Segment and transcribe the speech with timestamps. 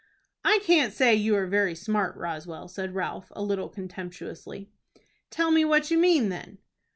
[0.43, 2.15] "I can't say you are very smart.
[2.17, 4.71] Roswell," said Ralph, a little contemptuously.
[5.29, 6.57] "Tell me what you mean, then."